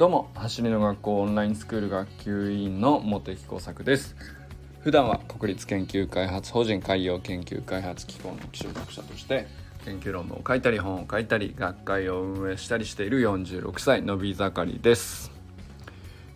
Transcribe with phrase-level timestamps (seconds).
[0.00, 4.16] どうも走りの学校オンラインスクール学級委員の茂木耕作です。
[4.80, 9.46] 普段は国立研究開発法人海洋研究開発機構の気象学者として
[9.84, 15.30] 研究論文を書いたり本を書いたり学会を運営したりしている46歳のび盛りです。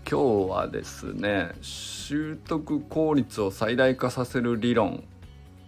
[0.06, 5.04] 今日はですね習得効率を最大化させる理論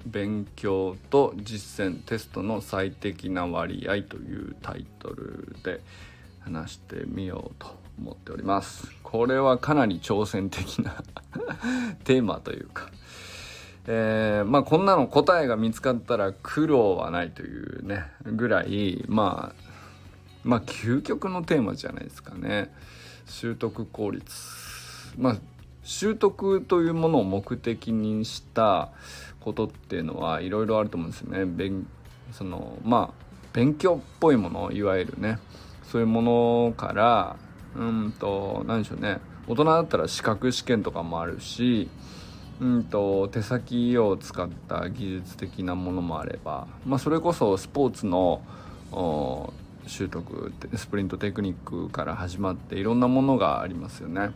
[0.04, 5.80] 勉強と実践テストの最適な割合というタイトルで
[6.40, 8.90] 話してみようと思っております。
[9.02, 11.02] これはかなり挑戦的な
[12.04, 12.90] テーマというか。
[13.88, 19.62] えー、まあこんなの答えが見つかったら苦労はないというねぐらいまあ
[20.42, 22.72] まあ究極のテーマじゃないですかね。
[23.26, 24.32] 習得効率。
[25.18, 25.36] まあ
[25.82, 28.90] 習得というものを目的にした
[29.40, 31.44] ことっていうのはいろいろあると思うんですよね。
[31.44, 31.86] 勉
[32.32, 35.38] そのまあ勉強っぽいものいわゆるね。
[35.84, 37.36] そういうものから
[37.78, 41.88] うんと何でしょうね大人だったら資格試験とかもあるし
[42.60, 48.42] うんと手先を使った技術的なものもあれば、まあ、それこそスポーツの
[49.86, 54.30] 習得スプリントテクニックから始まっていろんなものがありますよね。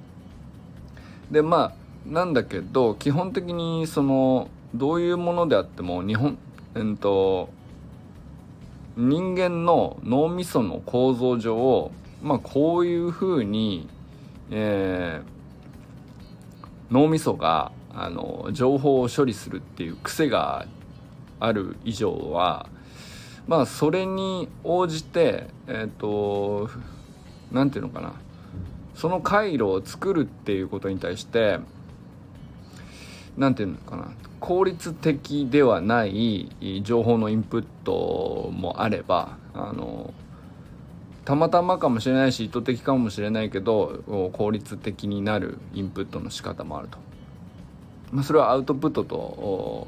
[1.30, 1.74] でまあ
[2.06, 6.38] なんだけど基本的にそのどういうものであっても日本、
[6.74, 7.50] えっと、
[8.96, 11.90] 人間の脳みその構造上を
[12.22, 13.88] まあこういうふうに、
[14.50, 20.66] えー、脳みそがあの情報を処理するっていう癖が
[21.38, 22.68] ある以上は
[23.46, 26.70] まあそれに応じてえっ、ー、と
[27.50, 28.14] 何て言うのかな。
[28.94, 31.58] その回路を作るっていうことに対して
[33.38, 34.12] 何て言うのかな。
[34.40, 36.50] 効率的ではない
[36.82, 40.12] 情報のインプットもあればあの
[41.30, 46.98] たまたまかもしれないし意図的かもしれないけど効率的になるインプットの仕方もあると、
[48.10, 49.86] まあ、それはアウトプットと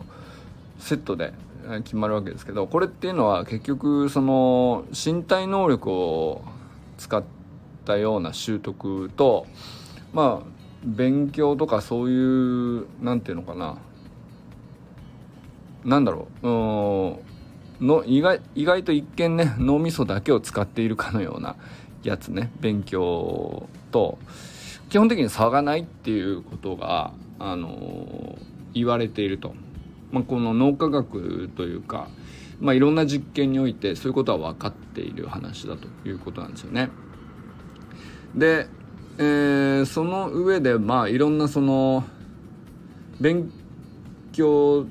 [0.78, 1.32] セットで
[1.82, 6.42] 決まるわけですけどこれっていうのは結局その身体能力を
[6.96, 7.24] 使っ
[7.86, 9.48] たような習得と
[10.12, 10.48] まあ
[10.84, 13.78] 勉強とかそういう何て言うのかな。
[15.84, 16.48] なんだろう。
[16.48, 17.31] うん
[17.82, 21.56] の意外意外と一見ね脳みそだけを使っているかのような
[22.02, 24.18] やつね勉強と
[24.92, 28.36] 基本的に差がないっていうことが、あの、
[28.74, 29.54] 言われていると、
[30.10, 32.08] まあ、この脳科学というか、
[32.60, 36.90] まあ、いろんな実験においてそういうことは分かっている話だということなんですよね。
[38.34, 38.66] で、
[39.16, 42.04] えー、その上でまあいろんなその
[43.18, 43.50] 勉
[44.32, 44.84] 強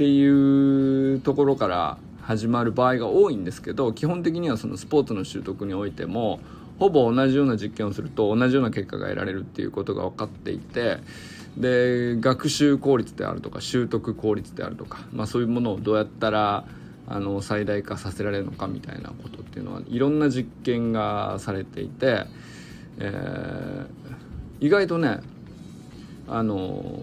[0.00, 6.40] っていうところから始まる場合が多いんですけど基本的にはそのスポーツの習得においても
[6.78, 11.00] ほぼ同じような実験をすると同じような結果が得られるっていうことが分かっていて
[11.58, 16.64] で学習効率であるとか習得効率であるとか、まあ、そういうものをどうやったら
[17.06, 22.24] あの最大化させられるのかみたいなことっていうのはいろんな実験がされていて、
[23.00, 25.20] えー、意外とね
[26.26, 27.02] あの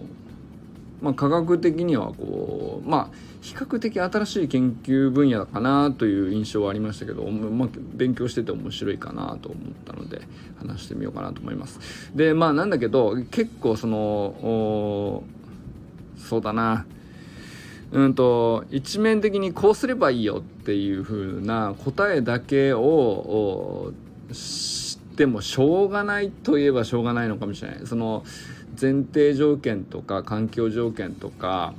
[1.00, 10.22] まあ、科学的にはこうまあ比較的新しい研究分野かなという印象はありましたけど、まあ、勉強してて面白いかなと思ったので
[10.58, 11.78] 話してみようかなと思います。
[12.14, 15.22] でまあなんだけど結構その
[16.16, 16.84] そうだな
[17.92, 23.92] うんと一面的にこうすればいいよっていう風な答えだけを
[24.32, 27.86] 知ってもしょうがないといえばしょうがないのかもしれない。
[27.86, 28.24] その
[28.80, 31.74] 前提条件とか環境条件とか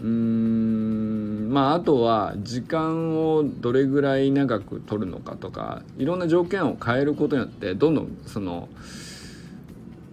[0.00, 8.68] うーんまああとは時間をどれぐらい長く取るのかとかいろんな条件を変えることによってどんどんその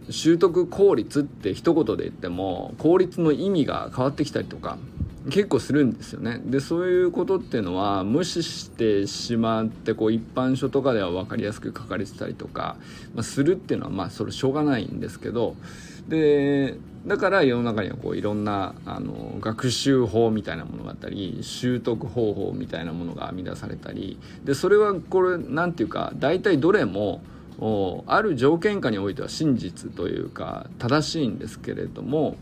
[0.10, 4.78] 習得効率って一言で言っても効率の意味が変わってきたりとか
[5.30, 6.42] 結構するんですよね。
[6.44, 12.76] でそういうことっていうのは無視してしまってこう一般書とかでは分かりやすく書かれてたりとか、
[13.14, 15.56] まあ、するっていうのはまあそれしょうがないんですけど
[16.08, 27.22] でだから世の中にはこういろんなあの学習法みたいなものがあったり習得方法みたいなものが編み出されたりでそれはこれ何て言うか大体どれも
[28.08, 32.36] ある条件下においては真実というか正しいんですけれども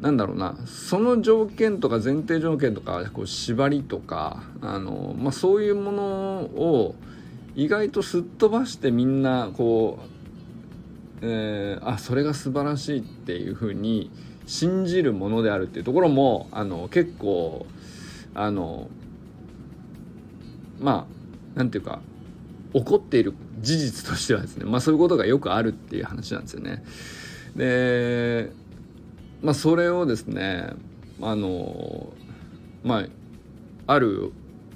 [0.00, 6.94] なんだろうなその条件とか前提条件とかこう縛りとかあの、まあ、そういうものを
[7.54, 10.13] 意外とすっ飛ばしてみんなこう、
[11.26, 14.10] えー、あそれが素晴らしいっていうふうに
[14.46, 17.64] 信じるものであるっていうところもあの結構
[18.34, 18.88] あの
[20.78, 21.06] ま
[21.54, 22.00] あなんていうか
[22.74, 26.84] 起こっている事実としてはですねまあそういうことがよくあるっていう話なんですよね。
[27.56, 28.50] で
[29.42, 30.74] まあそれをですね
[31.22, 32.12] あの
[32.82, 33.06] まあ
[33.86, 34.30] ある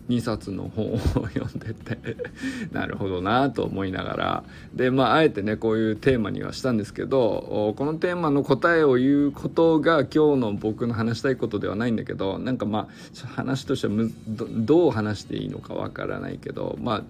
[0.08, 1.98] 2冊の本を読んでて
[2.72, 4.44] なるほどなと思いながら。
[4.74, 17.02] でまああえてねこういうテーマにはしたんですけどこのテーマの答えを言うことが今日の僕の話したいことではないんだけどなんかまあ話としてはむどう話していいのかわからないけどまあ、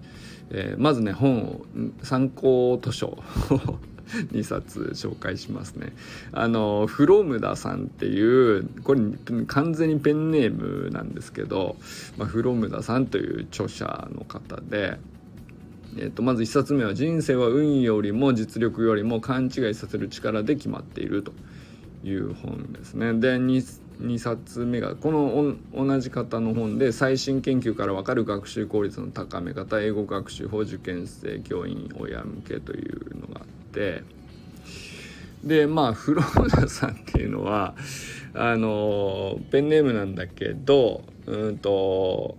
[0.51, 1.65] えー、まずね本を
[2.03, 3.17] 参考図書
[4.33, 5.93] 2冊紹介しますね。
[6.31, 8.21] あのフロムダさんってい
[8.57, 9.01] うこれ
[9.47, 11.75] 完全にペンネームなんですけど、
[12.17, 14.97] まあ、フロムダさんという著者の方で。
[15.97, 21.33] えー、とまず1冊目は「人生は運よりも実力よりも勘違いさせる力で決まっている」と
[22.03, 23.13] いう本ですね。
[23.13, 33.58] で 2, 2冊目がこの同じ方の本で最新研究から分かる学習効率の高め方英語学習法受験生教員親向けというのがあって
[35.43, 37.75] でまあ フローダさんっていうのは
[38.33, 42.37] あのペンネームなんだけどうんと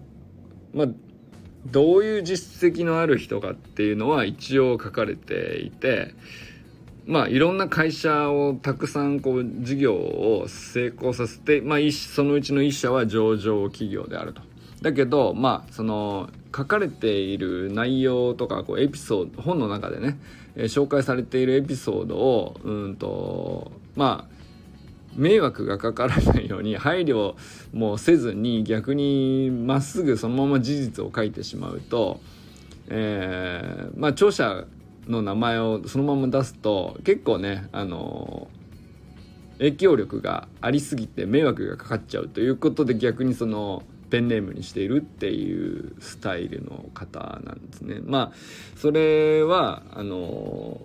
[0.75, 0.88] まあ
[1.66, 6.14] どういう実績のある人かっていうのは一応書かれていて
[7.06, 14.42] まあいろんな会社をたくさんこう事業を成功させて、まあ、そのうちの1社は上場企業であると。
[14.81, 20.19] だけどまあその書かれている内容とかこうエピソード本の中でね、
[20.56, 24.41] えー、紹介されているエピソードをうんとまあ
[25.17, 27.35] 迷惑がかからないように配慮
[27.73, 32.20] もせずに逆にまっすぐそのまま事実を書いてしまうと、
[32.88, 34.64] えー、まあ著者
[35.08, 38.49] の名前をそのまま出すと結構ねあの
[39.58, 48.01] 影響力がありすぎて迷惑がかかっちゃうということで逆にそのペンネームにしているっていうスタイルの方なんですね。
[48.03, 48.37] まあ
[48.77, 50.81] それはあの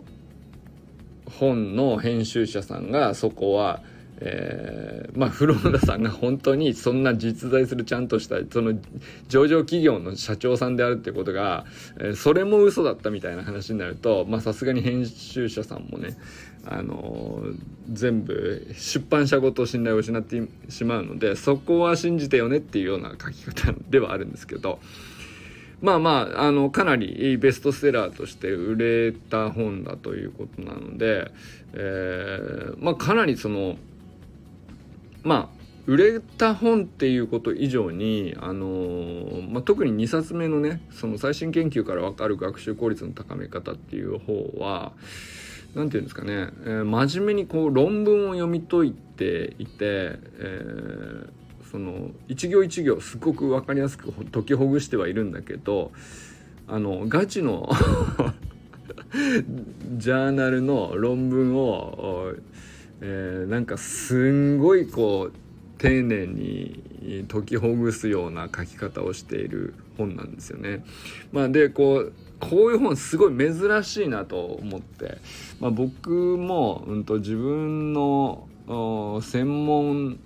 [1.39, 3.81] 本の編集者さんがそこは
[4.21, 8.73] えー、まあフローラさんが本当にそんな実在するちゃんとしたその
[9.27, 11.65] 上場企業の社長さんであるってことが、
[12.00, 16.17] えー、それも嘘だったみたいな話になるとまさすがに編集者さんもね
[16.65, 17.57] あのー、
[17.91, 24.79] 全部出版社ごと信頼を失ってしまうのでそこは信じてよねっていうような書き方ではあるんですけど。
[25.81, 31.31] まあまああのかなりベストセラーとして売れた本だということなので、
[31.73, 33.75] えー、まあかなりその
[35.25, 44.94] まあ売れた本っていうこと以上に、あのー、まあ、特に2冊目のねその最新研究から分かる学習効率の高め方っていう方は
[45.75, 51.30] 何て言うんですかね、えー、真面目にこう論文を読み解いていて、えー、
[51.69, 55.92] その一行一行すごく分かりやすく解きほぐしてはいるんだけど
[56.68, 57.69] あのガチの
[59.98, 62.33] ジャーナルの論文を
[63.07, 65.33] えー、なんかすんごいこう
[65.77, 70.83] 丁寧に解きほぐすような書き方をしている本なんですよね。
[71.31, 75.19] まあ、でこうこういう本すごい珍しいなと思って、
[75.59, 78.47] まあ、僕も、うんと、自分の
[79.21, 80.19] 専門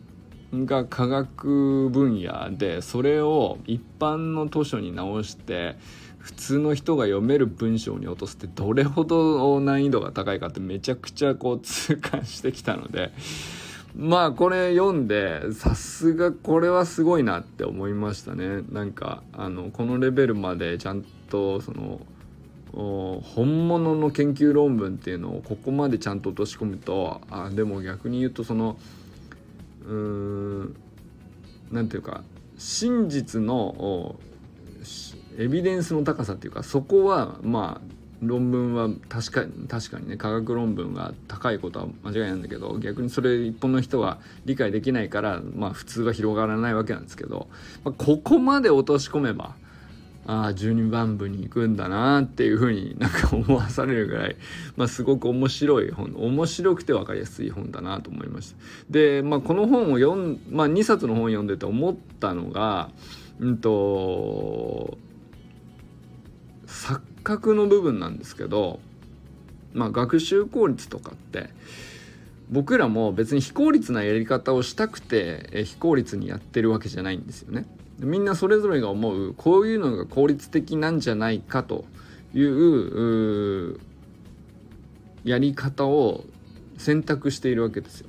[0.54, 5.76] が科学分野でそれを一般の図書に直して
[6.20, 13.12] 普通の人が読める文章に落とすってどれほど難易度が高いかってめちゃくちゃこう痛感してきたので
[13.96, 18.62] まあこれ読んでさすがこれはすごいなって思いましたね。
[18.70, 22.00] なんかあのこのレベルまでちゃんとその
[22.72, 28.78] 本物の研究論文っていうのをここまでちゃんと落とし込むとあでも逆に言うとその
[29.86, 30.76] うーん
[31.72, 32.24] 何て言うか
[32.58, 34.16] 真実の
[35.40, 47.48] エビデンスの高さっていうかそこはまあ論文は確か確かにね科学論文が高いことは間違いないんだけど逆にそれ一本の人が理解できないからまあ普通は広がらないわけなんですけど、
[47.86, 49.56] まあ、ここまで落とし込めば
[50.28, 54.36] ああ12番部に行くんだなっていうふうになんか思わされるぐらい、
[54.76, 58.58] まあ、すごく面白い本面白くて分かりやすい本だなと思いました。
[58.90, 62.92] で、まあ、この本を読ん、まあ、2冊の本を読んでて思ったのが
[63.40, 64.98] うんと
[66.80, 68.80] 錯覚の部分なんですけど、
[69.74, 71.50] まあ、学習効率とかって
[72.50, 77.66] 僕らも別に非効率なやり方をしたくて非効率にやってるわけじゃないんですよね。
[78.00, 81.84] みんなそれぞれが思うこういうのが効率的なんじゃないかと
[82.34, 83.78] いう
[85.26, 86.24] やり方を
[86.78, 88.08] 選択しているわけですよ。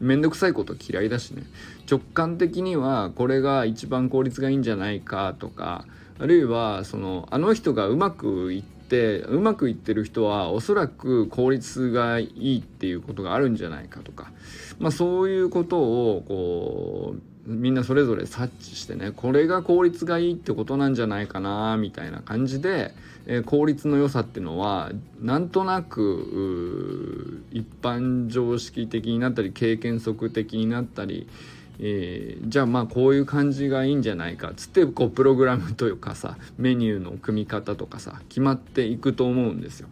[0.00, 1.42] めんどくさいこと嫌いだしね
[1.90, 5.84] 直感的にはこれが一番効率がいいんじゃないかとか
[6.20, 14.32] あるいはそのあの人がうまくいってうまくいってる人はおそらく効率がいいっていうことがあるんじゃないかとか、
[14.78, 22.94] まあ、そういうことをこうみんなそれぞれ察知してねこれが効率がいいってことなんじゃないかなみたいな感じで、
[23.26, 31.26] えー、効率の良さっていうのはなんとなく一般常識的になったり経験則的になったり、
[31.80, 39.88] えー、じゃあまあこういう感じがいいんじゃないかっつってこうプログラムというかさメニューの組み方とかさ決まっていくと思うんですよ。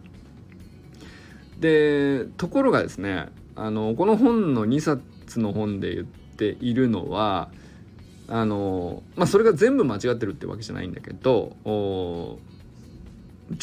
[1.59, 7.49] でところがですねあのこの本の2冊の本で言っているのは
[8.27, 11.55] あのまあそれが全部間違ってるってわけじゃないんだけど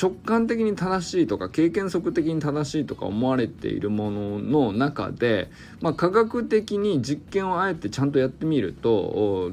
[0.00, 5.50] 直感的に正しいとか経験則的に正しいとか思われているものの中で、
[5.80, 9.52] まあ、科学的に実験をあえてちゃんとやってみると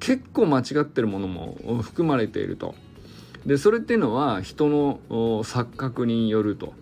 [0.00, 2.74] 結構間違ってるものも含まれていると。
[3.46, 6.74] でそれっていうのは人の錯覚によると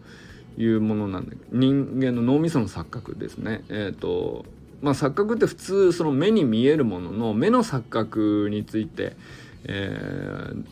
[0.59, 3.65] いうものなんだ人間の脳みその錯覚ですね。
[3.69, 4.45] えーと
[4.83, 9.17] まあ、錯覚って普通その目に見えるものの目の錯覚について、
[9.65, 10.65] えー、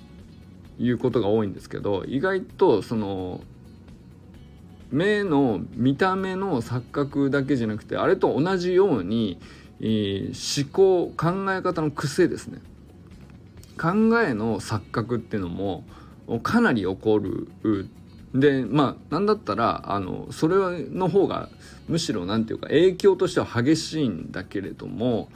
[0.78, 3.40] 言うことが多いんですけど意外とその
[4.90, 9.38] 目の見た目の錯覚だけじゃなくてあれと同じように、
[9.80, 12.60] えー、思考考え方の癖ですね。
[13.78, 15.84] 考えの錯覚っていうのも
[16.42, 17.48] かなり起こる。
[18.34, 20.56] でまあなんだったらあのそれ
[20.90, 21.48] の方が
[21.88, 25.30] むしろ何て言うか影響としては激しいんだけれども、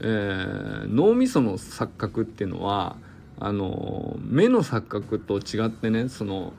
[0.00, 2.96] えー、脳みその錯覚っていうのは
[3.38, 6.52] あの目の錯覚と違ってねその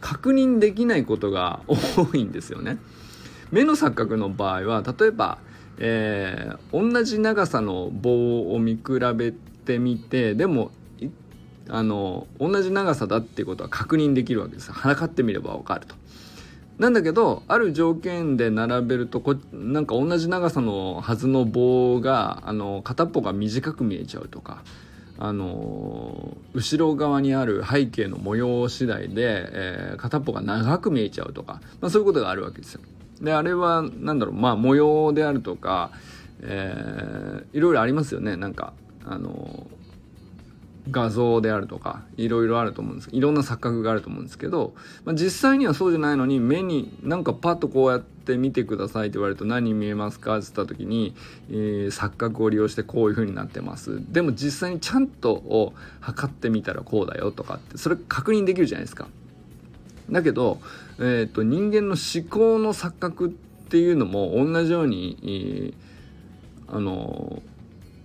[0.00, 2.78] 確認できないことが 多いんですよね。
[3.50, 5.38] 目の錯覚の場合は例えば、
[5.78, 8.82] えー、同じ長さの棒を見比
[9.14, 10.72] べてみてでも
[11.68, 15.94] あの同じ長さだっていうことは確認できるわけです測ってみれば分かると。
[16.78, 24.62] なんだけどある条件で並べるとこなんか同じ長さのはずの棒があの片っぽが短く見えちゃうとか
[25.18, 32.80] あの後ろ側にある背景の模様次第で、えー、片っぽが長く見えちゃうとか、まあ、そういうことがあるわけですよ。
[33.20, 35.90] であれは何だろうまあ模様であるとか、
[36.42, 38.74] えー、いろいろありますよねなんか
[39.06, 39.66] あの
[40.90, 43.10] 画像であるとかいろいろあると思うんです。
[43.12, 44.74] いろんな錯覚があると思うんですけど、
[45.04, 50.38] まあ、実際にはそうじゃないのに目になんかパッとこうやって見てくださいって言われると何見えますか？
[50.38, 51.16] って言った時に、
[51.50, 54.00] えー、錯覚を利用してこういう風になってます。
[54.12, 59.08] でも実際にちゃんとを測ってみたらこうだよとかってそれ確認できるじゃないですか。
[60.10, 60.60] だけど、
[60.98, 63.30] えーと、人間の思考の錯覚っ
[63.68, 65.74] ていうのも同じように、
[66.68, 67.42] えー、あの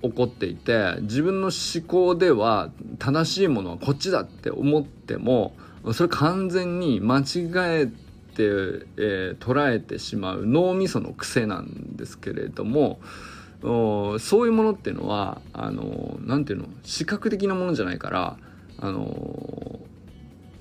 [0.01, 5.53] 起こっていて自分の思考では正しいものはこっちだって思っても
[5.93, 7.23] それ完全に間違
[7.55, 7.93] えて、
[8.37, 12.99] えー、捉えてしまう脳みその癖なんですけれども
[13.61, 18.37] そういうものっていうのはあのなんていうの視覚的なものじゃないから
[18.79, 19.79] あの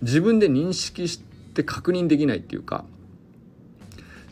[0.03, 1.23] 自分で認識し
[1.55, 2.85] て確認できないっていうか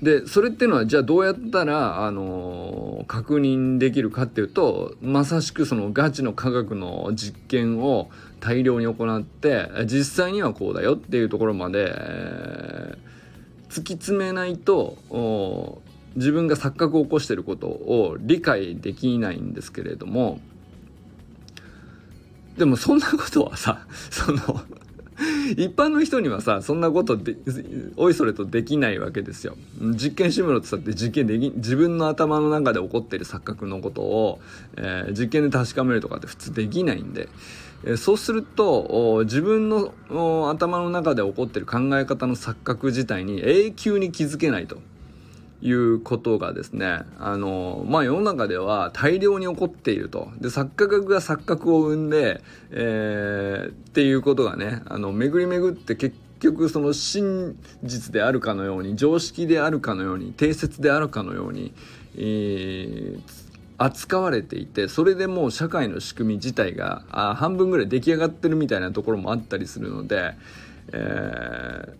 [0.03, 8.09] でそれっていうのはじゃあどうやったら、あのー、確認できるかっていうとまさしくそのガチの科学の実験を
[8.41, 12.97] 大量に行って実際にはこうだよっていうところまで、えー、
[13.71, 15.83] 突き詰めないと
[16.15, 20.39] 自分が錯覚を起こしていることを理解できないんですけれども
[22.57, 24.39] でもそんなことはさその
[25.53, 27.37] 一般の人にはさそんなことで
[27.97, 29.57] おいそれとできないわけですよ
[29.95, 34.41] 実験してみろってさって実験でき自分の頭の中で起こっている錯覚のことを、
[34.77, 37.29] えー、実験で確かめるとかって普通できないんで、
[37.85, 39.93] えー、そうすると自分の
[40.51, 44.79] 頭の中で起こってる考え方の錯覚自体に永久に気づけないと。
[45.61, 50.29] いうことがですねあのまあ世の中では大量に起こっていると。
[50.41, 61.75] で錯覚が錯覚を生んで、えー、っていうことがねあの巡り巡って結局その真実であるかのように常識であるかのように定説であるかのように、
[62.17, 63.21] えー、
[63.79, 70.35] 扱われていてそれでもう社会の仕組み自体があ半分ぐらい出来上がってるみたいなところもあったりするので、
[70.93, 71.95] え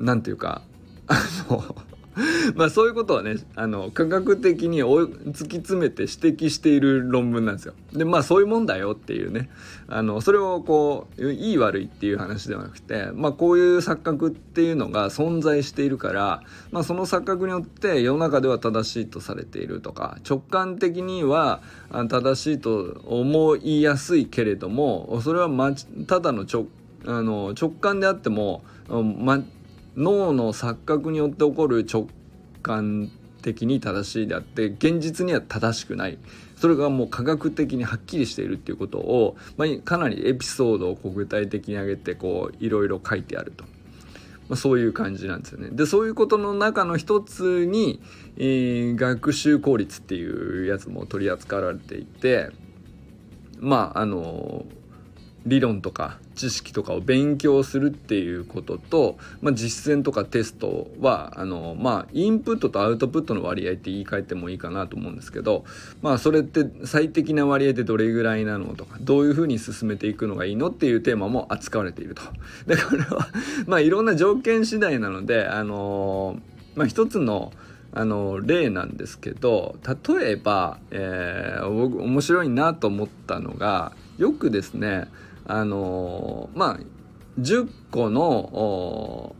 [0.00, 0.62] ー、なんていうか
[1.08, 1.20] あ
[1.50, 1.74] の
[2.54, 7.74] まあそういうことはねあの科学的に突き詰めて指摘している論文なんですよ。
[7.92, 9.50] でまあそういうもんだよっていうね
[9.88, 21.60] あのそれをこういい悪いっていう話ではなくてまあこういう錯覚っていうのが存在しているから、まあ、その錯覚によって世の中では正しいとされているとか直感的には
[22.08, 25.72] 正しいと思いやすいけれどもそれは、ま、
[26.06, 26.66] ただの直
[27.06, 29.42] あの直感であっても、ま、
[29.96, 32.08] 脳の錯覚によって起こる直
[32.62, 33.10] 感
[33.42, 36.18] 的に正しいであって現実には正しくない
[36.56, 43.64] それがもう科学的にはっきりしているっていうことを、まあ、かなりエピソードを具体的に挙げてこういろいろ書いてあると。
[44.48, 45.70] まあ、そういう感じなんですよね。
[45.72, 48.02] でそういうことの中の一つに、
[48.36, 52.50] えー、学習効率っていうやつも取り扱われていて
[53.58, 54.66] まああの
[55.46, 65.64] 理論とか知識とかを勉強するっていうことと、まあ、実践とかテストはあの、まあ、インプットとアウトプットの割合って言い換えてもいいかなと思うんですけど、
[66.02, 72.22] まあ、それって最適な割合でどれぐらいなのとかどういうふうに進めていくのがいいのっていうテーマも扱われていると。
[72.66, 73.28] でこれは
[73.66, 76.38] まあいろんな条件次第なのであの、
[76.74, 77.52] まあ、一つの
[77.96, 85.06] あの例なんですけど例えば、えー、僕面白いなと思ったのがよくですね
[85.46, 86.80] あのまあ
[87.38, 89.34] 10個の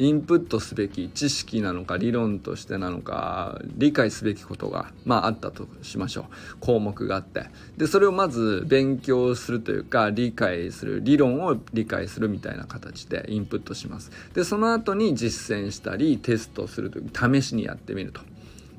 [0.00, 6.24] インプットすべき知識なのか理論としてなのか理解すべきことが、まあ、あったとしましょう。
[6.58, 7.50] 項目があって。
[7.76, 14.10] でそれをまず勉強するというか理解する理論を理解するみたいな形でインプットします。
[14.32, 18.22] でその後に実践したりテストすると試しにやってみると。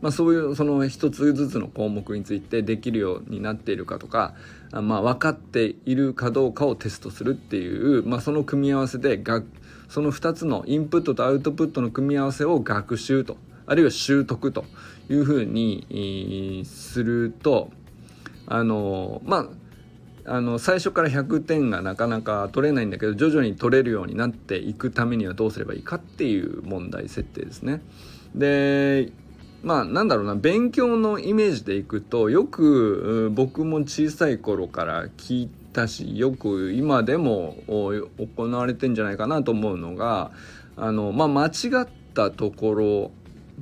[0.02, 4.34] まあ、そういうその一つずつの項目についてできるようになっているかとか
[4.74, 9.22] まあ、分かっているかどうかをテストするっていう、まあ、その組み合わせで
[9.90, 13.36] その2つのインプットとアウトプットの組み合わせを学習と
[13.66, 14.64] あるいは習得と
[15.10, 17.72] いうふうにすると
[18.48, 19.46] あのまあ
[20.24, 27.82] あの最初から100点がなかなか取れないんだけど徐々に取れるようになっていくためにはどうすればいいかっていう問題設定ですね。
[28.36, 29.12] で
[29.64, 40.32] まあなんだろうな勉強のイメージでいくとよく僕も小さい頃から聞いたしよく今でも行われてんじゃないかなと思うのが
[40.76, 43.12] あの、まあ、間違ったところ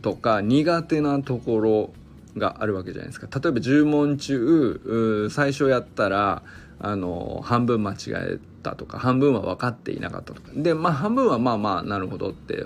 [0.02, 1.90] とか苦手なところ
[2.38, 3.28] があるわけじゃないですか。
[3.40, 6.44] 例えば10問中最初やったら
[6.80, 10.50] あの半分間違えたとか半分は分かっていなかったとか。
[10.56, 12.66] でまあ半分はまあまあなるほどって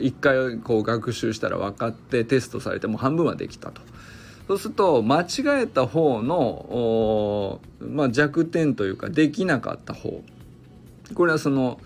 [0.00, 3.80] 一回こう学習したら分かってテストされても半分はできたと。
[4.48, 10.22] そうすると間違えた方の、まあ、弱点というかできなかった方
[11.14, 11.80] これはその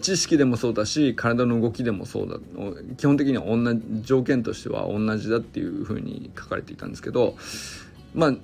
[0.00, 2.38] 知識でもそうだし体の動きでもそうだ
[2.96, 7.36] 基本的には同じ条件としては同じだっていうふうに書かれていたんですけど
[8.14, 8.34] まあ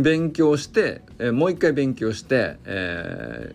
[0.00, 3.54] 勉強して、えもう一回勉強して、え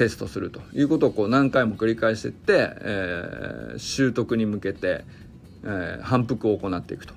[0.00, 5.04] テストするということをこう何回も繰り返していって、えー、習得に向けて、
[5.62, 7.12] えー、反復を行っていくと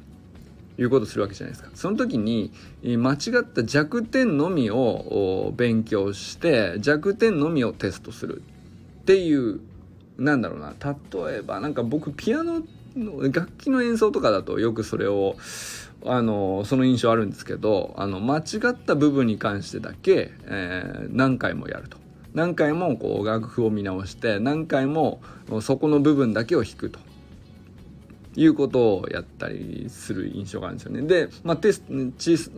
[0.78, 1.70] いうことをするわけじゃないですか。
[1.76, 2.52] その時に
[2.84, 8.42] 間違った弱点のみを勉強して弱点のみをテストする
[9.04, 9.62] っていう
[10.18, 12.64] なんだろうな例えばなんか僕ピアノ
[12.98, 15.38] の楽器の演奏とかだとよくそれを
[16.06, 18.42] あのその印象あるんですけどあの間違
[18.72, 22.03] った部分に関してだけ、えー、何回もやると。
[22.34, 25.22] 何回もこう楽譜を見直して何回も
[25.62, 27.00] そこの部分だけを弾くと
[28.36, 31.02] いうことをやったりする印象があるんですよね。
[31.04, 31.84] で、まあ、テス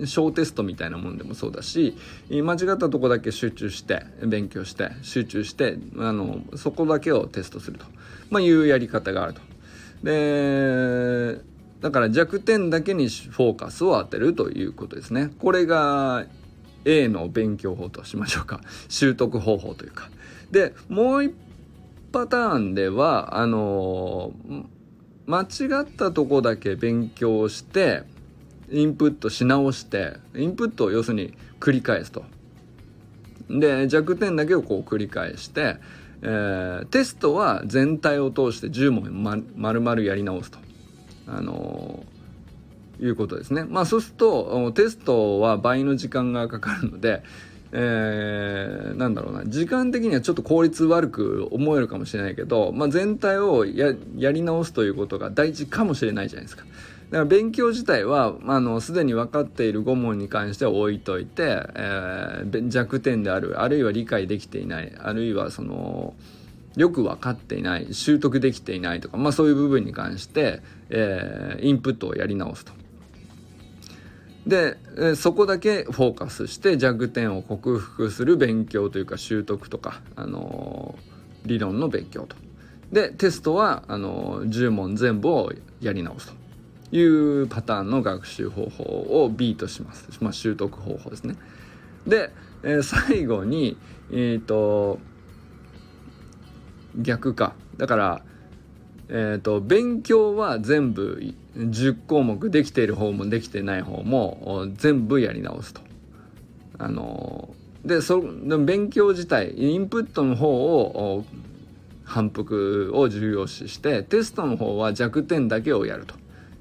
[0.05, 1.97] 小テストみたいなもんでもそうだし
[2.29, 7.85] 間違ったとこだけ集中して勉強して集中してあのそこだけをテストすると、
[8.29, 9.41] まあ、いうやり方があると。
[10.03, 11.41] で
[11.81, 15.31] だから弱点だけにフォーカスを当てるということですね。
[15.39, 16.25] これが
[16.86, 18.62] A の勉強法としましょうか。
[18.88, 20.10] 習得方法というか。
[20.52, 21.34] でもう一
[22.15, 24.32] パターンではあの
[25.26, 28.04] 間違ったとこだけ勉強して
[28.69, 32.24] インプットし直してインプットを要するに繰り返すと。
[33.50, 35.76] で弱点だけをこう繰り返して、
[36.21, 40.60] えー、テストは全体を通して10問ま丸々やり直すと。
[41.28, 42.06] あの
[42.99, 43.63] いうことですね。
[43.63, 47.23] まあそうするとテストは倍の時間がかかるので、
[47.71, 53.93] えー、なんだろうな時間的にはちょっと効率悪く思えるかもしれないけど、まあ、全体をや
[54.31, 56.63] り直すということが大事かもしれないじゃないですか。
[56.63, 66.15] だから勉強自体はあのすでに分かっている5問に関しては置いといて、えー、弱点であるあるいは理解できていないあるいはその
[66.75, 72.73] よく分かっていない習得できていないとか、まあ、そういう部分に関して、えー、インプットをやり直すと。
[74.47, 74.77] で、
[75.15, 82.36] そこだけフォーカスして弱点を克服する勉強というか習得とか、あのー、理論の勉強と。
[82.91, 86.45] でテストはあのー、10問全部をやり直すと。
[86.91, 88.84] いうパターンの学習方法
[89.23, 90.08] を B とします。
[90.21, 91.36] まあ、習得方法ですね。
[92.08, 92.31] で、
[92.63, 93.77] えー、最後に、
[94.12, 94.99] えっ、ー、と、
[96.95, 97.53] 逆か。
[97.77, 98.21] だから、
[99.10, 105.82] えっ、と、勉強は全部10項目できている方もできてない方も全部やり直すと。
[106.78, 107.54] あの
[107.86, 111.24] でそで勉強自体インプットの方を
[112.04, 116.15] 反復を重要視してテストの方は弱点だけをやると。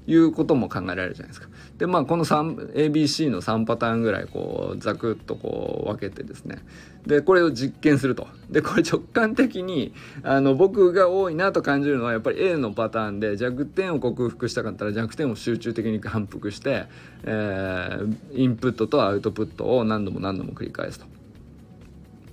[0.07, 1.47] いうことも考えられるじゃないですか。
[1.77, 6.59] でまあこの ABC の3パターンぐらいこうザクッとこう分けてですね。
[7.05, 8.27] でこれを実験すると。
[8.49, 16.85] でこれ直感的にあの僕が多いなと感じるのはやっぱり A のパターンで弱点を克服したかったら弱点を集中的に反復して、
[17.23, 21.05] えー、インプットとアウトプットを何度も何度も繰り返すと。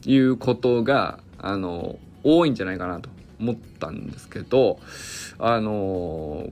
[0.04, 3.08] いうことがあの多いんじゃないかなと
[3.40, 4.78] 思ったんですけど
[5.38, 6.50] あの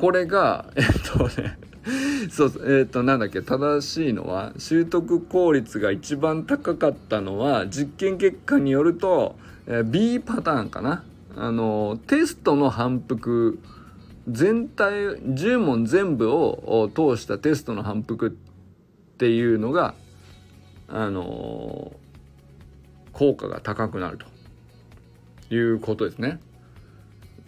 [0.00, 1.58] これがえっとね
[2.30, 9.36] そうえっ、となんだっけ正しいのは習得効率が一番高かったのは実験結果によると、
[9.66, 11.04] えー、B パターンかな
[11.36, 13.58] あのテストの反復
[14.28, 18.30] 全体10問全部を通したテストの反復っ
[19.18, 19.94] ていうのが
[20.88, 21.92] あの
[23.12, 26.40] 効果が高くなるということですね。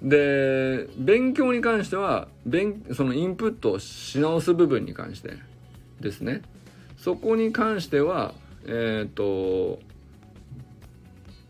[0.03, 5.35] で勉強に関しては勉そのインプットをし直す部分に関して
[6.01, 6.43] ですね。
[6.97, 8.35] そこに関しては
[8.67, 9.79] えっ、ー、と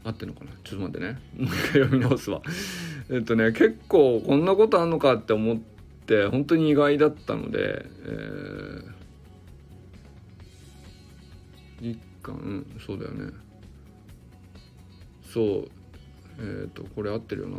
[0.04, 0.50] 合ってんのかな？
[0.64, 1.18] ちょっと待ってね。
[1.38, 2.42] もう一回読み直すわ。
[3.08, 5.56] えっとね結構こんなことあんのかって思っ
[6.06, 13.32] て本当に意外だったのでえー、一巻、うん、そうだよね。
[15.32, 15.44] そう
[16.38, 17.56] えっ、ー、とこれ合ってるよな。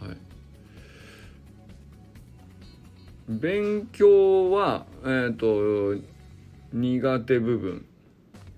[0.00, 0.16] はい。
[3.28, 6.02] 勉強はえっ、ー、と
[6.72, 7.84] 苦手部分。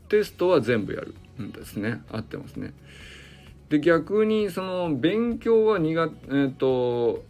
[0.08, 1.14] テストは全部やる。
[1.40, 2.02] んですね。
[2.10, 2.72] 合ってますね。
[3.68, 7.24] で逆にその勉強は苦手えっ、ー、と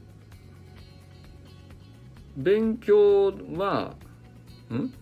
[2.36, 3.94] 勉強は
[4.70, 4.92] ん？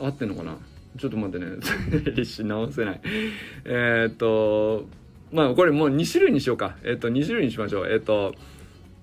[0.00, 0.56] 合ってんのかな？
[0.98, 1.44] ちょっと待って
[2.14, 2.24] ね。
[2.24, 3.00] し直せない。
[3.64, 4.86] えっ、と
[5.32, 6.76] まあこれもう2種類にしようか。
[6.84, 7.92] えっと、2種類にしましょう。
[7.92, 8.34] えっと、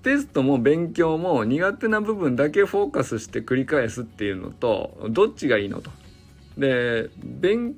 [0.02, 5.90] テストも勉強も苦手な部分だけフォーカスして繰り返すっていうのと、どっちがいいのと。
[6.58, 7.74] で、勉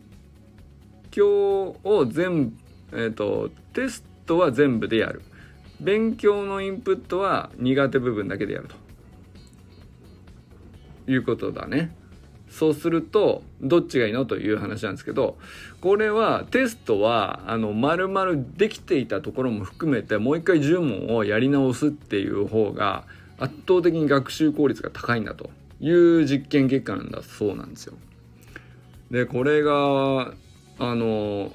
[1.10, 5.22] 強を全部、えっと、テストは全部でやる。
[5.80, 8.76] 勉強のインプットは苦手部分だけでやると。
[11.08, 11.94] いうことだね。
[12.50, 15.36] そうするとどっちがいいのという話なんですけど
[15.80, 23.04] これはテストはあの丸々できていたところも含めてもう一回10問をやり直すっていう方が
[23.38, 27.94] 圧倒的に学習効率が高いんだという実験結果なんだそうなんですよ。
[29.10, 30.32] でこれが
[30.78, 31.52] あの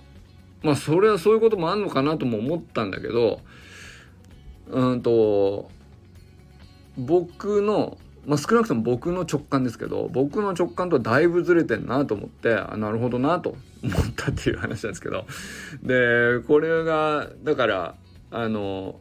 [0.62, 3.42] まあそれはそういうこともあんのかなとも思ったんだけど
[4.68, 5.70] うんと
[6.98, 15.26] 僕のまあ、少なくとも僕の直感ですけど僕の直感とはだいぶずれてんなと思ってあなるほどなと思ったっていう話なんですけど。
[15.84, 17.96] でこれがだから
[18.30, 19.00] あの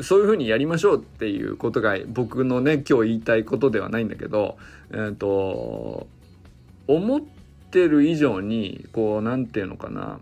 [0.00, 4.58] そういうふうにやりましょうっていうことが僕のね今日言いたいことではないんだけど
[4.90, 6.06] えっ、ー、と
[6.86, 7.20] 思っ
[7.70, 10.18] てる以上にこう何て言うのかな。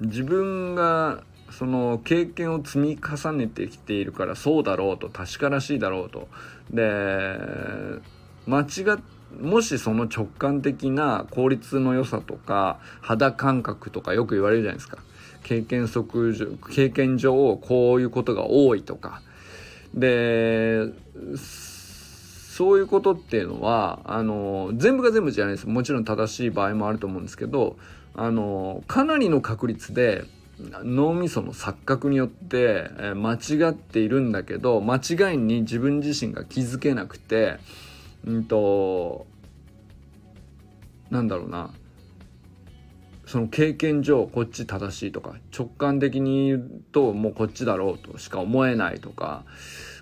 [0.00, 1.22] 自分が
[1.58, 6.28] その経験を積み重ねてきているからそうだろうと確からしいだろうと。
[6.70, 7.38] で
[8.46, 8.98] 間違
[9.40, 14.98] もしその直感的な効率の良さとか肌感覚とかよく言われるじゃないですか。
[15.42, 19.22] 経験則上経験上こういうことが多いとか。
[19.94, 20.88] で
[21.36, 25.68] そういうことっていうのはあの全部が全部じゃないです。
[25.68, 27.76] もちろん正しい場合もあると思うんですけど
[28.14, 30.24] あのかなりの確率で
[30.58, 37.58] 脳みその錯覚によって間違っているんだけど間違いに自分自身が気づけなくて
[38.26, 39.26] うんと
[41.10, 41.70] なんだろうな。
[43.26, 49.44] その経験上こっち正しいとか直感的に言うともうこっちだろうとしか思えないとか、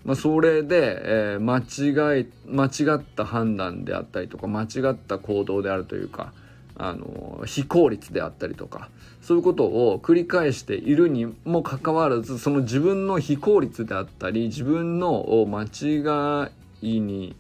[0.05, 6.33] まあ、それで、えー、間違い間違った判断であったりとか間違った行動であるというか
[6.77, 8.91] あの非効率であったりとか
[9.23, 16.51] そういうことを繰り返しているにもかかわらずその自分の非効率であったり自分の間違
[16.83, 17.37] いに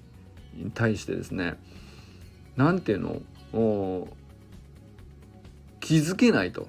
[0.74, 1.58] 対してですね
[2.56, 4.08] 何ていうの
[5.80, 6.68] 気づけないと。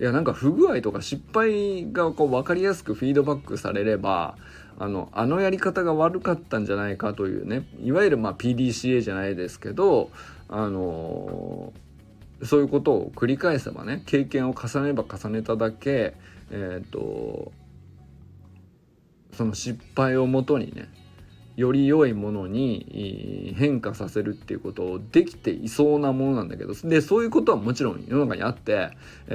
[0.00, 4.36] いやなんか不具合とか失敗がこう分かりやすくフィードバックされれば
[4.78, 10.10] あのあのやり方が悪かったんじゃないかというねいわゆるまあ PDCA じゃないですけど
[10.48, 11.72] あの
[12.44, 16.14] そういうことを繰り返せばね経験を重ねれば重ねただけ
[16.50, 17.52] えっ、ー、と
[19.32, 20.88] その失敗をもとにね
[21.56, 28.90] より良いものに変化させるっていうことをできていそうなものなんだけどでそういうことはもちろん世の中にあって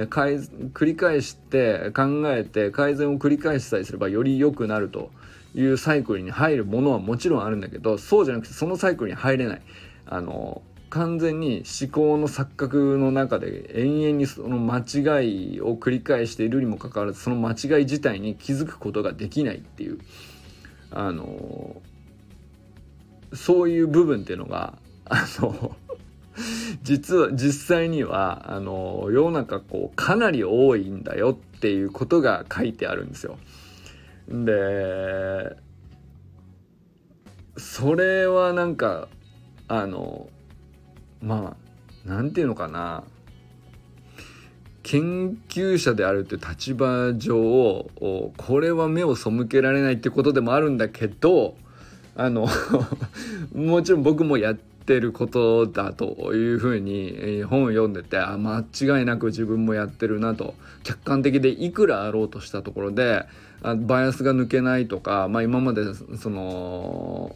[0.08, 5.10] 改繰り返して考えて改善を繰り返しさえすればより良くなると
[5.54, 9.62] いうサイクルに入るものはもちろんあるんだけどそうじゃなくてそのサイクルに入れない。
[10.06, 10.62] あの
[10.94, 19.98] 完全に思考の錯覚の中で延々にその間違いを繰り返しているにもかかわらずその間違い自体に気づくことができないっていう
[20.92, 21.82] あの
[23.32, 24.78] そういう部分っていうのが
[25.10, 25.74] あの
[26.84, 33.36] 実は実際にはあの世の中こうかなり多いんだよっていうことが書いてあるんですよ。
[34.28, 35.56] で
[37.56, 39.08] それはなんか
[39.66, 40.28] あの
[41.24, 41.56] ま
[42.04, 43.04] あなんていうのかな。
[44.84, 47.86] 研究者であるって立場上
[48.36, 51.56] これは目を背けられないってことでもあるんだけど
[52.14, 52.46] あの
[53.54, 63.24] もちろん僕もやってることだというふうに本を読んでてあ間違いなく自分もやってるなと客観的でいくらあろうとしたところで
[63.62, 65.82] あバイアスが抜けないとか、まあ、今まで
[66.20, 67.34] その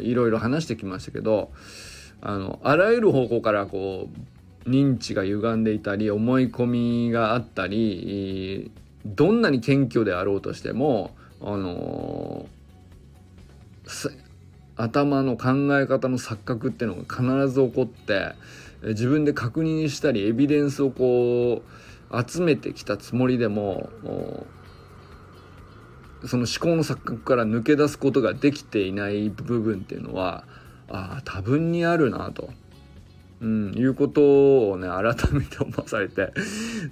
[0.00, 1.50] いろいろ話してきましたけど
[2.20, 4.08] あのあらゆる方向からこ
[4.66, 8.70] う認知が歪んでいたり思い込みがあったり
[9.04, 12.46] どんなに謙虚であろうとしてもあの
[14.76, 18.32] 頭の考え方の錯覚っていうのが必ず起こって
[18.82, 21.62] 自分で確認したりエビデンスをこ
[22.10, 23.90] う集めてきたつもりでも
[26.26, 30.44] その思考の錯覚から抜け出すことができていない部分っていうのは
[30.88, 32.50] ああ多分にあるなと、
[33.40, 36.32] うん、いうことをね改めて思わされて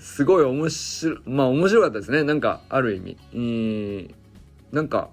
[0.00, 2.22] すごい面白まあ面白かったですね。
[2.24, 4.14] なんかある意味、え、
[4.72, 5.10] なんか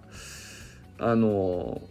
[0.98, 1.82] あの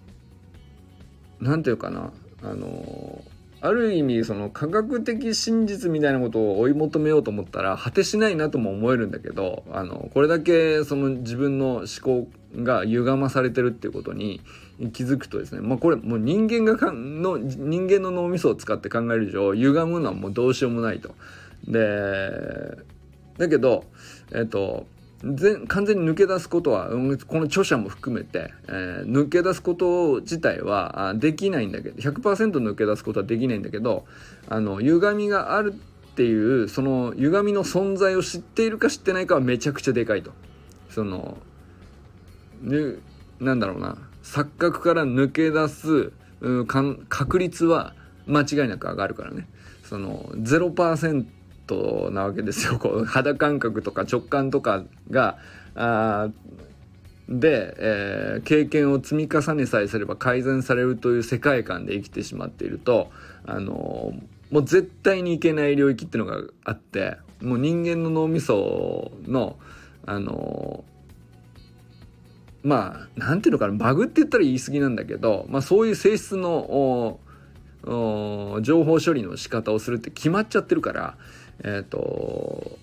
[1.41, 2.13] 何て言うかな。
[2.43, 3.23] あの
[3.61, 14.41] ある意味その科学的真実みたいなことを追い求めようと思ったら果てしないなとも思えるんだけどあのこれだけその自分の思考が歪まされてるっていうことに
[14.93, 21.15] 気づくとですねまあこれもう人間がかんの人間の脳みそを使って考える以上歪むのはもうどうしようもないと。
[21.67, 22.79] で
[23.39, 23.85] だけど
[24.33, 24.87] えっと
[25.25, 34.05] 全完全に抜け出すことはこの著者も含めて、えー、抜け出すこと自体はできないんだけど100%抜け出すことはできないんだけど
[34.49, 40.31] あの歪みがあるっていうその歪みの存在を知っているか知ってないかはめちゃくちゃでかいと。
[40.89, 41.37] その
[43.41, 47.95] なんだろうな錯覚から抜け出すうん確率は
[48.27, 49.49] 間違いなく上がるからね。
[49.83, 55.39] その0%なわけですよこう肌感覚とか直感とかが
[55.75, 56.29] あ
[57.29, 63.11] で、えー、経験を積み重ねさえすれば改善されるという世界観で生きてしまっていると、
[63.47, 69.59] あのー、もう絶対にいけない領域っていうのがあってもう人間の脳みその、
[70.07, 70.98] あのー、
[72.63, 77.21] まあなんていうのかなバグって言ったら言い過ぎなんだけど、まあ、そういう性質の
[77.85, 81.17] 情報処理の仕方をするって決まっちゃってるから
[81.61, 82.79] えっ、ー、と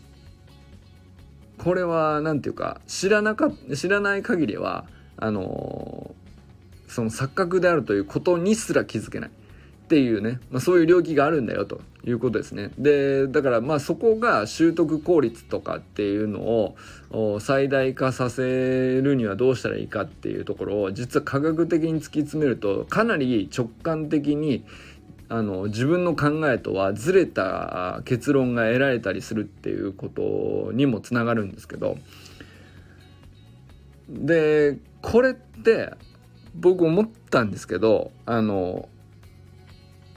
[1.58, 4.86] これは何ていうか知らなか知らない限りは
[5.18, 6.16] あの
[6.88, 9.32] その錯覚であるということにすら気づけない。
[9.86, 12.72] っていうね、まあ、そういう領域があるんだよということですね。
[12.80, 16.40] でだからまあそこが習得効率とかっていうの
[17.12, 24.66] を最大化させるにはどうしたらいいかっていうところを実は科学的に突き詰めるとかなり直感的に
[25.30, 31.98] あの自分の考えとはずれた結論が得られたりするっていうことにもつながるんですけど
[34.10, 35.94] でこれって
[36.56, 38.90] 僕思ったんですけどあの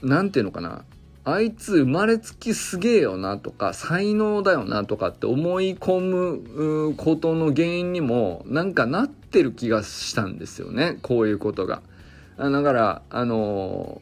[0.01, 0.83] 何て言うのかな
[1.25, 11.81] あいつ生まれつきすげえよなとか才能だよなとかって思い込むことの原因にもなんかなってる気がしたんですよねこういうことが。
[12.37, 14.01] だからあの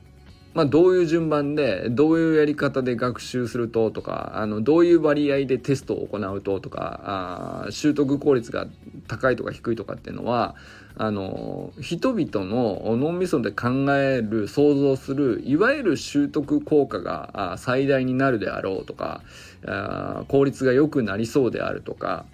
[0.54, 8.66] まあ、どういう順番でどういうやり方で学習するととかあのどういう割合でテストを行うととかあ習得効率が
[9.08, 10.56] 高いとか低いとかっていうのは
[11.00, 19.22] あの人々の脳みそで考える想像するいわゆる習得効果が最大になるであろうとか
[20.28, 22.26] 効率が良くなりそうであるとか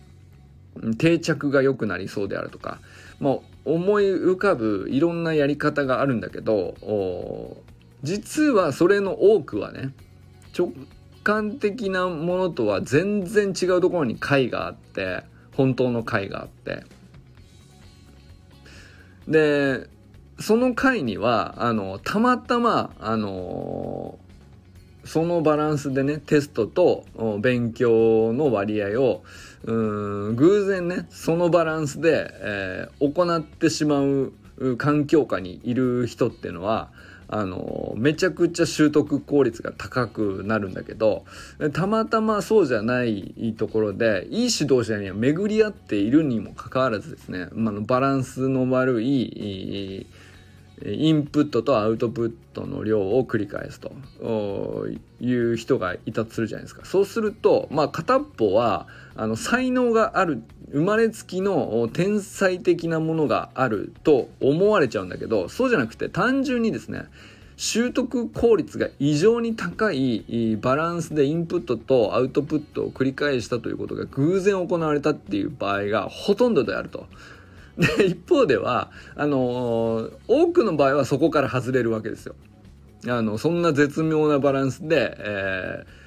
[0.98, 2.80] 定着が良くなりそうであるとか
[3.20, 7.58] もう思い浮かぶいろんなやり方があるんだけど
[8.02, 9.94] 実はそれの多くはね
[10.58, 10.72] 直
[11.24, 15.24] 感的なものとは全然違うところに解があって
[15.56, 16.84] 本当の解があって
[19.28, 19.88] で
[20.40, 24.18] その回にはあのたまたまあの
[25.06, 27.06] そのバランスでねテストと
[27.40, 29.24] 勉強の割合を
[29.66, 34.34] うん偶然ねそのバランスで、えー、行ってしまう
[34.78, 36.90] 環境下にいる人っていうのは
[37.28, 41.26] あのめちゃくちゃ習得効率が高くなるんだけど
[41.74, 50.06] たまたまそうじゃないところでいい指導者には巡り合っているにもかかわらずですね、まあ、バランスの悪い
[50.86, 53.92] インプットとアウトプットの量を繰り返すと
[55.22, 56.84] いう人がいたとするじゃないですか。
[56.84, 67.04] そうすると、まあ、片っぽはあの才能がある生まれつきの天才的なものがあると思われちゃうんだけどそうじゃなくて単純にですね
[67.56, 77.06] 習得効率が異常に高いバランスでインプットとアウトプットを繰り返したということが偶然行われたっていう場合がほとんどであると。
[77.78, 82.36] で一方ではあの、多くの場合はそこから外れるわけですよ。
[83.08, 86.04] あのそんな絶妙なバランスで、えー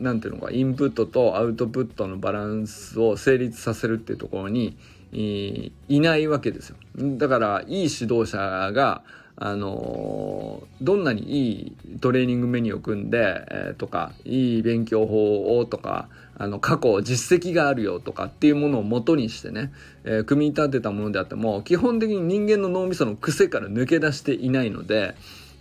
[0.00, 4.78] なんていうのかインプットとアウトプットのバランスを成立させるっていうところに
[5.12, 8.38] いないわけですよだからいい指導者
[8.72, 9.02] が
[9.36, 19.72] あのどんなにいいトレーニングメニューを組んで、えー、とかいい勉強法をとかあの過去実績があるよとかっていうものを元にしてね、
[20.04, 25.14] えー、組み立てたものであっても基本的に人間の脳みその癖から抜け出していないので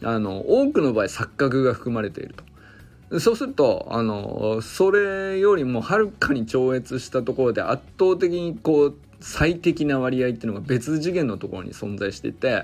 [0.04, 3.20] あの多くの場合錯覚が含まれていると。
[3.20, 12.64] そうするとあのそれよりもはるかに超越したところで圧倒的にこう最適な割合っていうのが別次元のところに存在していて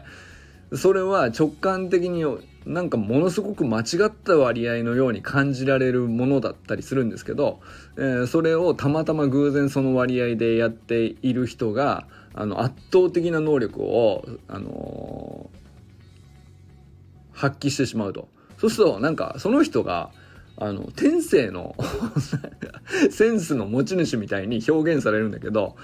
[0.74, 2.24] それは直感的に
[2.68, 7.62] なんかものすごく間違った割合のように感じられるものだったりするんですけど、
[7.98, 18.28] えー、それをたまたま偶然その割合でやっている人があの圧倒的な能力を、あのー、発揮してしまうと。
[18.58, 20.10] そうするとなんかその人が
[20.58, 21.76] あの天性の
[23.12, 25.76] センスの持ち主みたいに表現されるんだけど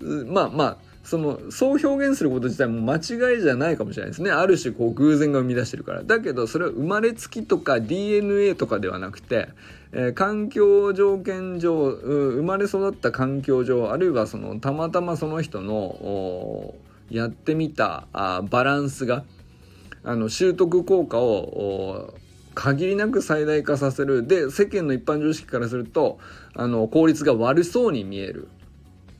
[0.00, 4.30] まあまあそのそう表現すること自体も間違いじゃないかもしれないですね。
[4.30, 6.04] ある種こう偶然が生み出してるから。
[6.04, 9.48] だけどそれは生まれつきとか DNA とかではなくて、
[9.92, 16.74] えー、環境条件上生まれ育った環境上あるいはそのたまたまその人の
[17.10, 19.24] やってみたあバランスが
[20.04, 22.14] あの習得効果を
[22.54, 24.26] 限りなく最大化させる。
[24.26, 26.18] で世間の一般常識からすると
[26.54, 28.48] あの効率が悪そうに見える。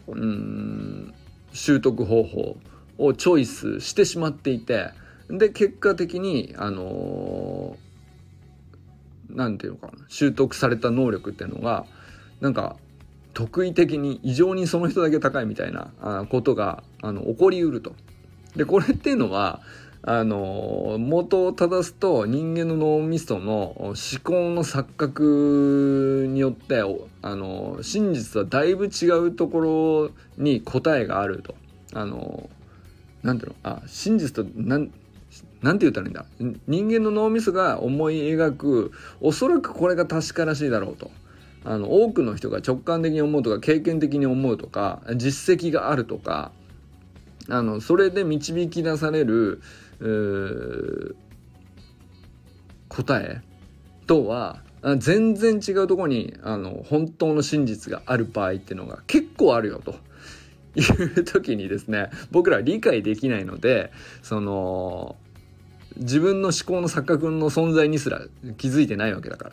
[0.07, 1.15] うん。
[1.53, 2.57] 習得方法
[2.99, 4.91] をチョイスしてしまっていて
[5.29, 7.77] で結果的にあの
[9.31, 11.87] 何て言うのかな習得された能力っていうのが
[12.41, 12.77] なんか
[13.35, 17.95] 特異的に異常にその人だけ高いみたいなことがあの起こりうると。
[18.57, 19.63] でこれっていうのは
[20.05, 26.83] あの元を正すと人間の脳みその思考の錯覚によって
[27.23, 31.55] あの真実とはだいぶ違うところに答えがあると。
[31.95, 32.51] あの
[33.23, 33.57] なんていうの？
[33.63, 34.91] あ真実となん
[35.61, 36.25] なんて言ったらいいんだ？
[36.67, 41.11] 人間の脳みそが思い描くおそらくこれが確からしいだろうと。
[41.65, 46.51] あの多くの人が直感的に思うとか経験的に思うとか実績があるとか
[47.49, 49.63] あのそれで導き出される
[52.89, 53.41] 答え
[54.07, 54.63] とは
[54.99, 59.95] 全然違うとこにあの本当の真実がある場合っていうのが結構あるよと
[60.75, 60.83] い
[61.21, 65.17] う時にですね僕ら理解できないのでその
[65.97, 68.23] 自分の思考の錯覚の存在にすら
[68.57, 69.53] 気づいてないわけだから。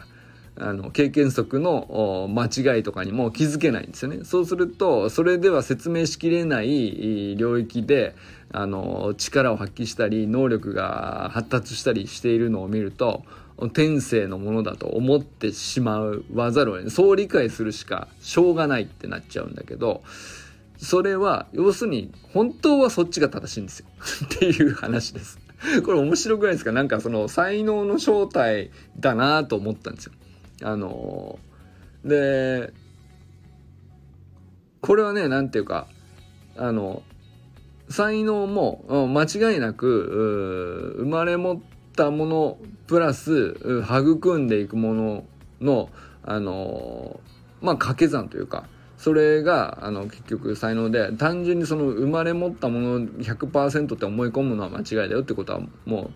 [0.59, 4.19] あの経験則の間違いとかにも気づけないんですよね。
[4.23, 8.15] そうするとそれでは説明しきれない領域で
[8.51, 13.23] あの力を発揮したり能力が発達したりしているのを見ると
[13.73, 20.01] 天性のものだと思ってしまうわざるを得ないそう理解するしかしょうがないってなっちゃうんだけど
[20.77, 23.85] それは要するに本当はそっちが正しいんですよ
[24.25, 25.39] っていう話です。
[25.83, 26.71] これ面白くないですか？
[26.71, 30.13] なんかその才能の正体だなと思ったんですよ。
[30.63, 31.39] あの
[32.03, 32.73] で
[34.81, 35.87] これはね何ていうか
[36.57, 37.03] あの
[37.89, 41.59] 才能も間違いなく生まれ持っ
[41.95, 42.57] たもの
[42.87, 45.23] プラス育んでいくもの
[45.61, 45.89] の
[46.23, 47.19] あの
[47.61, 48.65] まあ掛け算というか
[48.97, 56.11] それがあの結局才能で単純にその生まれ持ったもの100%って思い込むのは間違いだよってことはもう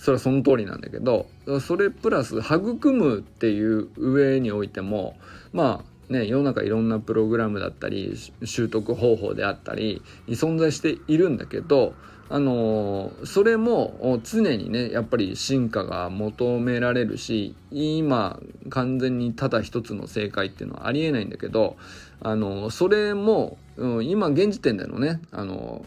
[0.00, 1.26] それはその通りなんだけど
[1.60, 5.14] それプラス育むっていう上においても
[5.52, 11.92] まあね世の中いろんなプログラムだったり習得方法であったり存在しているんだけど
[12.30, 18.40] あのそれも常にねやっぱり進化が求められるし今
[18.70, 21.76] 完全にただ一つの正解っていうのはありえないんだけど
[22.22, 25.84] あのそれも、うん、今現時点でのねあの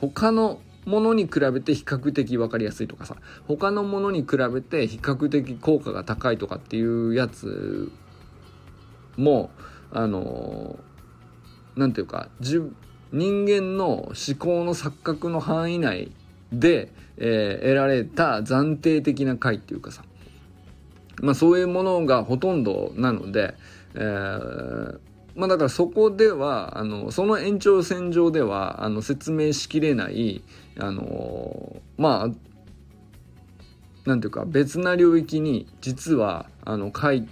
[0.00, 0.60] 他の
[0.90, 3.16] ものに比べて比較的分かりやすいとかさ
[3.46, 7.90] 他のものに比べて比較的効果が高いとかっていうやつ
[9.16, 9.50] も
[9.92, 10.78] あの
[11.76, 12.74] なんていうか人
[13.12, 16.12] 間の思考の錯覚の範囲内
[16.52, 20.02] で、えー、得られた暫定的な解っていうかさ
[21.20, 23.54] まあそういうものがほとんどなので、
[23.94, 24.98] えー、
[25.34, 30.42] まあだからそこではあのその延長線上ではあの説明しきれない
[30.78, 37.26] あのまあなんていうか別な領域に実はあの解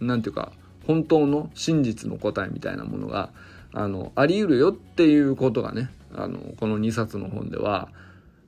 [0.00, 0.52] なんていうか
[0.86, 3.30] 本当の真実の答えみたいなものが
[3.72, 7.88] あのあり得るよっていうことがねあのこの2冊の本では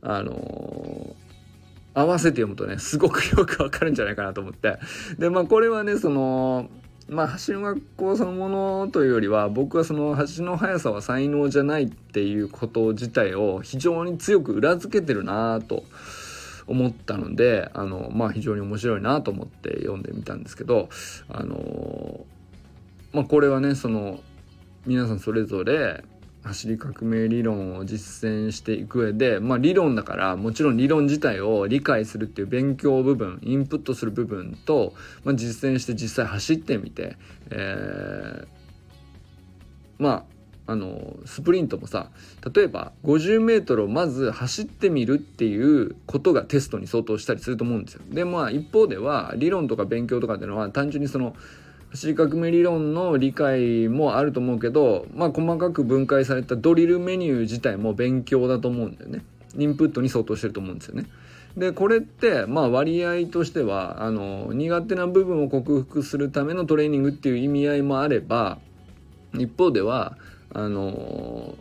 [0.03, 1.17] あの
[1.95, 4.79] 合わせて読むとねすごくよくわかるんじゃないかなと思って。
[5.19, 6.69] でまあこれはねその
[7.09, 15.85] まあ橋の学校そのものというよりは僕はその橋の速さは才能じゃないっていうこと自体を非常に強く裏付けてるなと
[16.67, 20.89] 思ったのであのまあ非常に面白いなと思って読んでみたんですけど
[21.29, 22.27] あの
[23.13, 24.19] まあこれはねその
[24.85, 26.03] 皆さんそれぞれ
[26.47, 34.95] 走り革命理論を実践していく上でまあ理論だからもちろん理論自体を理解するっていう勉強部分インプットする部分と、
[35.25, 37.17] まあ、実践して実際走ってみて、
[37.51, 38.47] えー、
[39.99, 40.37] まあ
[40.69, 42.11] あのスプリントもさ
[42.53, 48.03] 例えば 50m をまず走ってみるっていうことがテストに相当したりすると思うんですよ。
[48.11, 51.37] でまあ一方では理論とか勉強とかっていうのは単純にその
[51.93, 59.25] 走り革命理論の理解もあると思うけど、まあ、細かく分解されたドリルメニュー自体も勉強だと思うんだよね。
[59.57, 61.07] インプットに相当してると思うんですよね。
[61.57, 68.59] でこれってまあ割合としてはあの苦手な部分を克服するためのトレーニングっていう意味合いもあれば
[69.33, 70.19] 一方では
[70.53, 71.55] あの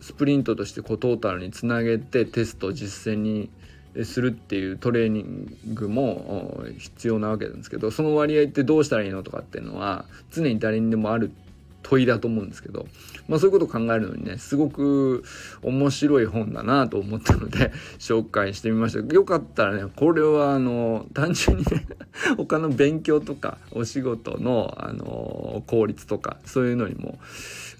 [0.00, 3.50] スプリントとしてこうトータルにつなげてテスト実践に
[4.04, 11.32] するっていうトレーニングも必要なわけなんですけどその割合ってどうしたらいいのとかっていうのは常に誰にでもある
[11.88, 12.86] 問いだと思うんですけど、
[13.28, 15.24] まあ、そういうことを考えるのにねすごく
[15.62, 19.14] 面白い本だなと思ったので 紹介してみました。
[19.14, 21.86] よかったらねこれはあの単純にね
[22.36, 27.18] 他の勉強とかお仕事のあの効率とかそういうのにも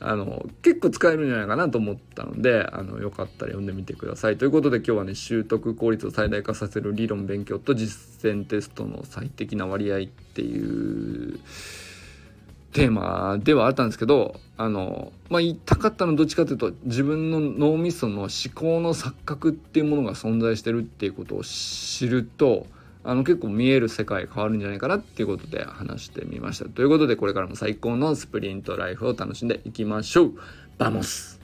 [0.01, 4.37] あの結構使えるんじゃないかなと思ったのであのよかったら読んでみてください。
[4.37, 11.41] ということで今日はね習得効率を最大化させる理論勉強と実践テストの最適な割合っていう
[12.73, 22.67] テーマではあったんですけどあのまあ言いたかったのはどっちかというと自分の脳みその思考の錯覚っていうものが存在してるっていうことを知ると
[23.05, 26.67] あの結構見える世界変わるんじゃないかなっていうことで話してみました。
[26.67, 30.35] ということでこれからも最高のスプリントライフを楽しんでいきましょう
[30.79, 31.41] バモス